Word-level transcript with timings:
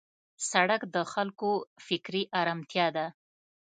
سړک 0.49 0.81
د 0.95 0.97
خلکو 1.13 1.51
فکري 1.87 2.23
آرامتیا 2.41 2.87
ده. 2.95 3.05